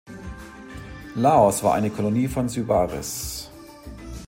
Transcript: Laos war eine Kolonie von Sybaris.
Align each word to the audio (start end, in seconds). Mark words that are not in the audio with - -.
Laos 1.15 1.61
war 1.61 1.75
eine 1.75 1.91
Kolonie 1.91 2.27
von 2.27 2.49
Sybaris. 2.49 3.51